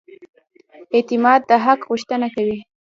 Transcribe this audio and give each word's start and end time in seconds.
اعتماد 0.95 1.41
د 1.49 1.51
حق 1.63 1.79
غوښتنه 1.89 2.27
کوي. 2.35 2.59